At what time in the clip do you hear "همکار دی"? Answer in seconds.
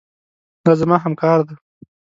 1.03-1.55